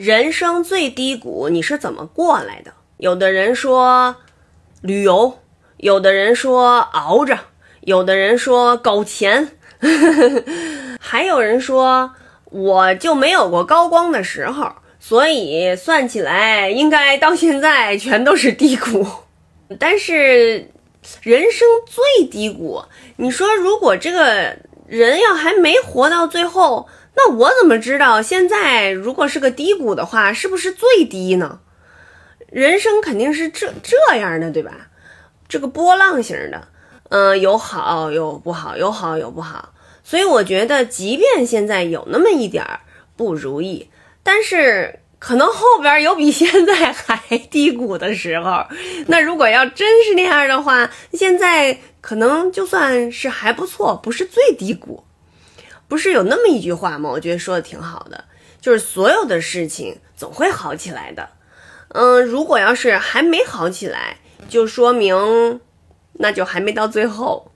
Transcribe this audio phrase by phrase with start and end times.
[0.00, 2.72] 人生最低谷你是怎么过来的？
[2.96, 4.16] 有的人说
[4.80, 5.38] 旅游，
[5.76, 7.38] 有的人说熬着，
[7.82, 9.58] 有的人说搞钱，
[10.98, 12.12] 还有人说
[12.46, 19.06] 我就没有过高光的时候，所以算起来应该到现在全都是低谷。
[19.78, 20.70] 但是
[21.20, 22.82] 人生最低谷，
[23.16, 24.56] 你说如果这个
[24.90, 26.88] 人要还没活到最后。
[27.14, 31.60] 那我怎么知道现在如果是个低谷的话，是不是最低呢？
[32.50, 34.88] 人生肯定是这这样的，对吧？
[35.48, 36.68] 这个波浪型的，
[37.08, 39.72] 嗯，有好有不好，有好有不好。
[40.02, 42.80] 所以我觉得，即便现在有那么一点儿
[43.16, 43.90] 不如意，
[44.22, 48.64] 但是可能后边有比现在还低谷的时候。
[49.06, 55.04] 那如果要真是那样的话，现在可能就算是还不错，不是最低谷。
[55.86, 57.10] 不是有那么一句话吗？
[57.10, 58.24] 我觉得说的挺好的，
[58.60, 61.28] 就是所有的事情总会好起来的。
[61.88, 64.16] 嗯，如果要是还没好起来，
[64.48, 65.60] 就说明
[66.14, 67.49] 那就还没到最后。